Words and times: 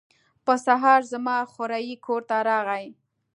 په 0.45 0.53
سهار 0.65 1.01
زما 1.11 1.37
خوریی 1.51 1.95
کور 2.05 2.21
ته 2.29 2.37
راغی. 2.47 2.87